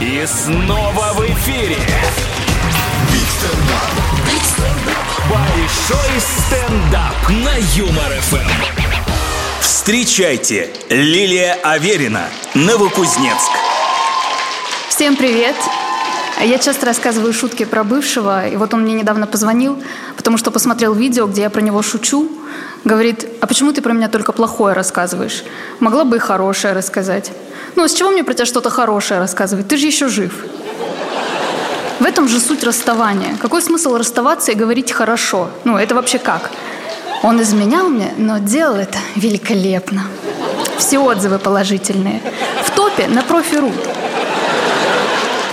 И 0.00 0.24
снова 0.26 1.12
в 1.14 1.24
эфире. 1.26 1.76
Большой 5.28 6.20
стендап 6.20 7.28
на 7.28 7.56
Юмор 7.74 8.12
ФМ. 8.20 8.48
Встречайте, 9.60 10.70
Лилия 10.88 11.54
Аверина, 11.64 12.28
Новокузнецк. 12.54 13.50
Всем 14.88 15.16
привет! 15.16 15.56
Я 16.40 16.58
часто 16.60 16.86
рассказываю 16.86 17.32
шутки 17.32 17.64
про 17.64 17.82
бывшего, 17.82 18.46
и 18.46 18.54
вот 18.54 18.72
он 18.74 18.82
мне 18.82 18.94
недавно 18.94 19.26
позвонил, 19.26 19.82
потому 20.16 20.38
что 20.38 20.52
посмотрел 20.52 20.94
видео, 20.94 21.26
где 21.26 21.42
я 21.42 21.50
про 21.50 21.60
него 21.60 21.82
шучу. 21.82 22.30
Говорит, 22.84 23.26
а 23.40 23.46
почему 23.46 23.72
ты 23.72 23.82
про 23.82 23.92
меня 23.92 24.08
только 24.08 24.32
плохое 24.32 24.74
рассказываешь? 24.74 25.44
Могла 25.80 26.04
бы 26.04 26.16
и 26.16 26.20
хорошее 26.20 26.74
рассказать. 26.74 27.32
Ну, 27.76 27.84
а 27.84 27.88
с 27.88 27.94
чего 27.94 28.10
мне 28.10 28.24
про 28.24 28.34
тебя 28.34 28.46
что-то 28.46 28.70
хорошее 28.70 29.20
рассказывать? 29.20 29.68
Ты 29.68 29.76
же 29.76 29.86
еще 29.86 30.08
жив. 30.08 30.32
В 31.98 32.04
этом 32.04 32.28
же 32.28 32.38
суть 32.40 32.62
расставания. 32.62 33.36
Какой 33.40 33.60
смысл 33.60 33.96
расставаться 33.96 34.52
и 34.52 34.54
говорить 34.54 34.92
«хорошо»? 34.92 35.50
Ну, 35.64 35.76
это 35.76 35.96
вообще 35.96 36.18
как? 36.18 36.50
Он 37.22 37.42
изменял 37.42 37.88
мне, 37.88 38.12
но 38.16 38.38
делал 38.38 38.76
это 38.76 38.98
великолепно. 39.16 40.04
Все 40.78 40.98
отзывы 40.98 41.38
положительные. 41.40 42.22
В 42.62 42.70
топе 42.70 43.08
на 43.08 43.22
профи.ру. 43.22 43.72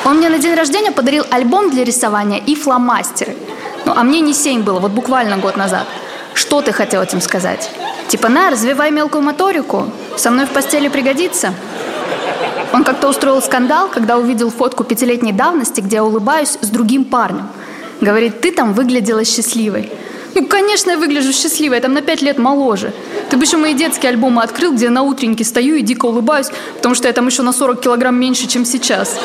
Он 0.06 0.18
мне 0.18 0.30
на 0.30 0.38
день 0.38 0.54
рождения 0.54 0.92
подарил 0.92 1.26
альбом 1.32 1.72
для 1.72 1.84
рисования 1.84 2.38
и 2.38 2.54
фломастеры. 2.54 3.36
Ну, 3.86 3.94
а 3.96 4.04
мне 4.04 4.22
не 4.22 4.34
семь 4.34 4.62
было, 4.62 4.80
вот 4.80 4.92
буквально 4.92 5.38
год 5.38 5.58
назад. 5.58 5.88
Что 6.36 6.62
ты 6.62 6.74
хотел 6.74 7.02
этим 7.02 7.22
сказать? 7.22 7.72
Типа, 8.10 8.30
на, 8.30 8.52
развивай 8.52 8.92
мелкую 8.92 9.24
моторику. 9.24 9.90
Со 10.18 10.30
мной 10.30 10.46
в 10.46 10.50
постели 10.50 10.90
пригодится. 10.90 11.54
Он 12.74 12.84
как-то 12.84 13.08
устроил 13.08 13.42
скандал, 13.42 13.88
когда 13.88 14.18
увидел 14.18 14.52
фотку 14.52 14.84
пятилетней 14.84 15.32
давности, 15.32 15.80
где 15.80 15.96
я 15.96 16.04
улыбаюсь 16.04 16.58
с 16.60 16.68
другим 16.68 17.06
парнем. 17.06 17.48
Говорит, 18.02 18.42
ты 18.42 18.52
там 18.52 18.74
выглядела 18.74 19.24
счастливой. 19.24 19.90
Ну, 20.36 20.46
конечно, 20.46 20.92
я 20.92 20.98
выгляжу 20.98 21.32
счастливой, 21.32 21.78
я 21.78 21.82
там 21.82 21.94
на 21.94 22.02
пять 22.02 22.22
лет 22.22 22.38
моложе. 22.38 22.92
Ты 23.30 23.38
бы 23.38 23.46
еще 23.46 23.56
мои 23.56 23.74
детские 23.74 24.10
альбомы 24.10 24.44
открыл, 24.44 24.74
где 24.74 24.86
я 24.86 24.92
на 24.92 25.04
утреннике 25.04 25.46
стою 25.46 25.76
и 25.76 25.82
дико 25.82 26.08
улыбаюсь, 26.08 26.48
потому 26.76 26.94
что 26.94 27.08
я 27.08 27.14
там 27.14 27.28
еще 27.28 27.44
на 27.44 27.54
40 27.54 27.80
килограмм 27.80 28.20
меньше, 28.20 28.46
чем 28.48 28.66
сейчас. 28.66 29.18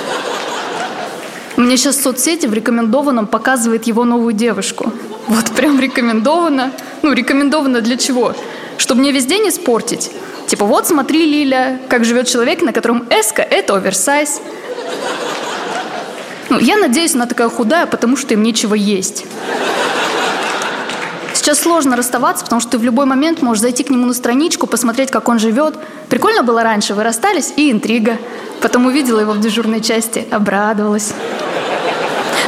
Мне 1.56 1.76
сейчас 1.76 1.96
в 1.96 2.02
соцсети 2.02 2.46
в 2.46 2.54
рекомендованном 2.54 3.26
показывает 3.26 3.88
его 3.88 4.04
новую 4.04 4.32
девушку. 4.32 4.92
Вот 5.26 5.50
прям 5.50 5.80
рекомендовано. 5.80 6.70
Ну, 7.02 7.12
рекомендовано 7.12 7.80
для 7.80 7.96
чего? 7.96 8.34
Чтобы 8.76 9.00
мне 9.00 9.12
весь 9.12 9.26
день 9.26 9.48
испортить. 9.48 10.10
Типа, 10.46 10.64
вот 10.64 10.86
смотри, 10.86 11.24
Лиля, 11.24 11.80
как 11.88 12.04
живет 12.04 12.26
человек, 12.26 12.62
на 12.62 12.72
котором 12.72 13.06
эска– 13.08 13.42
это 13.50 13.74
оверсайз. 13.74 14.40
Ну, 16.50 16.58
я 16.58 16.76
надеюсь, 16.76 17.14
она 17.14 17.26
такая 17.26 17.48
худая, 17.48 17.86
потому 17.86 18.16
что 18.16 18.34
им 18.34 18.42
нечего 18.42 18.74
есть. 18.74 19.24
Сейчас 21.32 21.60
сложно 21.60 21.96
расставаться, 21.96 22.44
потому 22.44 22.60
что 22.60 22.72
ты 22.72 22.78
в 22.78 22.84
любой 22.84 23.06
момент 23.06 23.40
можешь 23.40 23.62
зайти 23.62 23.84
к 23.84 23.90
нему 23.90 24.06
на 24.06 24.12
страничку, 24.12 24.66
посмотреть, 24.66 25.10
как 25.10 25.28
он 25.28 25.38
живет. 25.38 25.74
Прикольно 26.08 26.42
было 26.42 26.62
раньше, 26.62 26.94
вы 26.94 27.04
расстались, 27.04 27.52
и 27.56 27.70
интрига. 27.70 28.18
Потом 28.60 28.86
увидела 28.86 29.20
его 29.20 29.32
в 29.32 29.40
дежурной 29.40 29.80
части, 29.80 30.26
обрадовалась. 30.30 31.14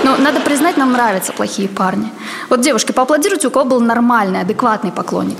Но 0.02 0.16
надо 0.16 0.40
признать, 0.40 0.76
нам 0.76 0.92
нравятся 0.92 1.32
плохие 1.32 1.68
парни. 1.68 2.12
Вот, 2.52 2.60
девушки, 2.60 2.92
поаплодируйте, 2.92 3.48
у 3.48 3.50
кого 3.50 3.64
был 3.64 3.80
нормальный, 3.80 4.42
адекватный 4.42 4.92
поклонник. 4.92 5.38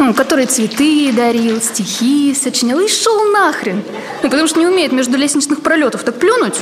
Ну, 0.00 0.12
который 0.12 0.46
цветы 0.46 1.12
дарил, 1.12 1.60
стихи 1.60 2.34
сочинял 2.34 2.80
и 2.80 2.88
шел 2.88 3.30
нахрен. 3.30 3.80
Ну, 4.24 4.28
потому 4.28 4.48
что 4.48 4.58
не 4.58 4.66
умеет 4.66 4.90
между 4.90 5.16
лестничных 5.16 5.62
пролетов 5.62 6.02
так 6.02 6.18
плюнуть, 6.18 6.56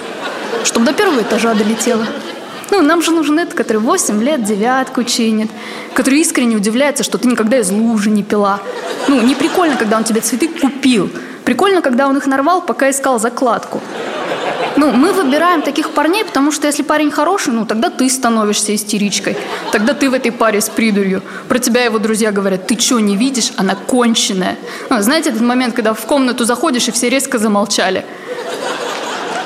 чтобы 0.64 0.84
до 0.84 0.92
первого 0.92 1.22
этажа 1.22 1.54
долетело. 1.54 2.04
Ну, 2.70 2.82
нам 2.82 3.00
же 3.00 3.10
нужен 3.10 3.38
этот, 3.38 3.54
который 3.54 3.78
8 3.78 4.22
лет 4.22 4.44
девятку 4.44 5.02
чинит, 5.02 5.50
который 5.94 6.20
искренне 6.20 6.56
удивляется, 6.56 7.02
что 7.02 7.16
ты 7.16 7.26
никогда 7.28 7.58
из 7.58 7.70
лужи 7.70 8.10
не 8.10 8.22
пила. 8.22 8.60
Ну, 9.08 9.22
не 9.22 9.34
прикольно, 9.34 9.76
когда 9.76 9.96
он 9.96 10.04
тебе 10.04 10.20
цветы 10.20 10.48
купил. 10.48 11.10
Прикольно, 11.46 11.80
когда 11.80 12.06
он 12.06 12.18
их 12.18 12.26
нарвал, 12.26 12.60
пока 12.60 12.90
искал 12.90 13.18
закладку. 13.18 13.80
Ну, 14.80 14.92
мы 14.92 15.12
выбираем 15.12 15.60
таких 15.60 15.90
парней, 15.90 16.24
потому 16.24 16.50
что 16.50 16.66
если 16.66 16.82
парень 16.82 17.10
хороший, 17.10 17.52
ну, 17.52 17.66
тогда 17.66 17.90
ты 17.90 18.08
становишься 18.08 18.74
истеричкой. 18.74 19.36
Тогда 19.72 19.92
ты 19.92 20.08
в 20.08 20.14
этой 20.14 20.32
паре 20.32 20.62
с 20.62 20.70
придурью. 20.70 21.20
Про 21.50 21.58
тебя 21.58 21.84
его 21.84 21.98
друзья 21.98 22.32
говорят, 22.32 22.66
ты 22.66 22.80
что, 22.80 22.98
не 22.98 23.14
видишь? 23.14 23.52
Она 23.58 23.74
конченая. 23.74 24.56
Ну, 24.88 25.02
знаете 25.02 25.28
этот 25.28 25.42
момент, 25.42 25.74
когда 25.74 25.92
в 25.92 26.00
комнату 26.06 26.46
заходишь, 26.46 26.88
и 26.88 26.92
все 26.92 27.10
резко 27.10 27.38
замолчали? 27.38 28.06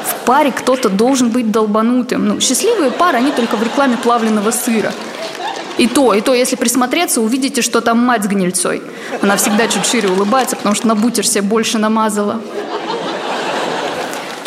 В 0.06 0.24
паре 0.24 0.52
кто-то 0.52 0.88
должен 0.88 1.30
быть 1.30 1.50
долбанутым. 1.50 2.28
Ну, 2.28 2.40
счастливые 2.40 2.92
пары, 2.92 3.18
они 3.18 3.32
только 3.32 3.56
в 3.56 3.62
рекламе 3.64 3.96
плавленного 3.96 4.52
сыра. 4.52 4.92
И 5.78 5.88
то, 5.88 6.14
и 6.14 6.20
то, 6.20 6.32
если 6.32 6.54
присмотреться, 6.54 7.20
увидите, 7.20 7.60
что 7.60 7.80
там 7.80 7.98
мать 7.98 8.22
с 8.22 8.28
гнильцой. 8.28 8.84
Она 9.20 9.36
всегда 9.36 9.66
чуть 9.66 9.84
шире 9.84 10.08
улыбается, 10.10 10.54
потому 10.54 10.76
что 10.76 10.86
на 10.86 10.94
бутер 10.94 11.26
себе 11.26 11.42
больше 11.42 11.78
намазала. 11.78 12.40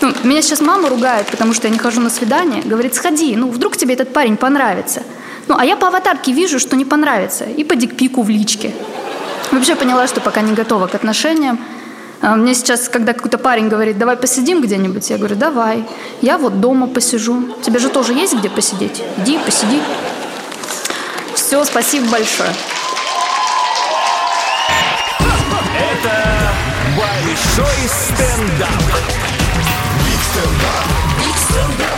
Ну, 0.07 0.13
меня 0.23 0.41
сейчас 0.41 0.61
мама 0.61 0.87
ругает, 0.87 1.27
потому 1.27 1.53
что 1.53 1.67
я 1.67 1.73
не 1.73 1.79
хожу 1.79 1.99
на 1.99 2.09
свидание. 2.09 2.61
Говорит, 2.63 2.95
сходи, 2.95 3.35
ну, 3.35 3.49
вдруг 3.49 3.75
тебе 3.75 3.93
этот 3.93 4.13
парень 4.13 4.37
понравится. 4.37 5.03
Ну, 5.47 5.55
а 5.57 5.65
я 5.65 5.75
по 5.75 5.89
аватарке 5.89 6.31
вижу, 6.31 6.59
что 6.59 6.77
не 6.77 6.85
понравится. 6.85 7.43
И 7.43 7.65
по 7.65 7.75
дикпику 7.75 8.21
в 8.21 8.29
личке. 8.29 8.73
Вообще 9.51 9.75
поняла, 9.75 10.07
что 10.07 10.21
пока 10.21 10.39
не 10.39 10.53
готова 10.53 10.87
к 10.87 10.95
отношениям. 10.95 11.59
А 12.21 12.37
мне 12.37 12.53
сейчас, 12.55 12.87
когда 12.87 13.11
какой-то 13.11 13.37
парень 13.37 13.67
говорит, 13.67 13.97
давай 13.97 14.15
посидим 14.15 14.61
где-нибудь, 14.61 15.09
я 15.09 15.17
говорю, 15.17 15.35
давай. 15.35 15.83
Я 16.21 16.37
вот 16.37 16.61
дома 16.61 16.87
посижу. 16.87 17.43
Тебе 17.61 17.79
же 17.79 17.89
тоже 17.89 18.13
есть 18.13 18.33
где 18.33 18.49
посидеть? 18.49 19.03
Иди, 19.17 19.37
посиди. 19.39 19.81
Все, 21.35 21.65
спасибо 21.65 22.09
большое. 22.09 22.49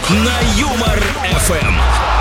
На 0.10 0.40
Юмор 0.58 1.00
ФМ. 1.38 2.19